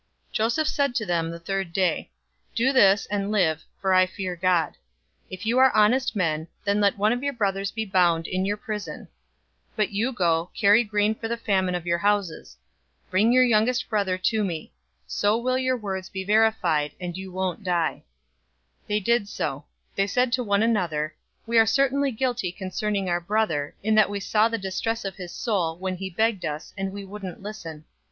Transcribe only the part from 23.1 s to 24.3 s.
brother, in that we